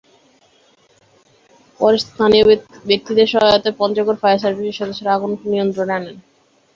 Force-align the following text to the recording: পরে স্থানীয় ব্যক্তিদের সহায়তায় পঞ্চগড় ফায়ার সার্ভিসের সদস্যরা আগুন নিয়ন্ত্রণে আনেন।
পরে 1.79 1.97
স্থানীয় 2.05 2.43
ব্যক্তিদের 2.89 3.27
সহায়তায় 3.33 3.77
পঞ্চগড় 3.79 4.17
ফায়ার 4.21 4.41
সার্ভিসের 4.43 4.77
সদস্যরা 4.79 5.11
আগুন 5.15 5.31
নিয়ন্ত্রণে 5.51 5.93
আনেন। 5.97 6.15